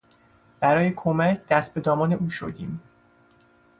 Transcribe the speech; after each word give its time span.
برای 0.59 0.91
کمک 0.95 1.45
دست 1.47 1.73
به 1.73 1.81
دامان 1.81 2.13
او 2.13 2.29
شدیم. 2.29 2.81